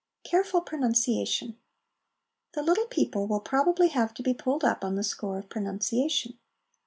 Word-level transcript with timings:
Careful 0.23 0.61
Pronunciation. 0.61 1.59
The 2.53 2.63
little 2.63 2.87
people 2.87 3.27
will 3.27 3.39
probably 3.39 3.89
have 3.89 4.15
to 4.15 4.23
be 4.23 4.33
pulled 4.33 4.63
up 4.63 4.83
on 4.83 4.95
the 4.95 5.03
score 5.03 5.37
of 5.37 5.47
pro 5.47 5.61
nunciation. 5.61 6.39